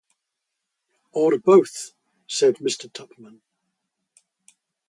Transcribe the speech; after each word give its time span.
‘Or 1.11 1.37
both,’ 1.37 1.93
said 2.25 2.55
Mr. 2.55 2.91
Tupman. 2.91 3.41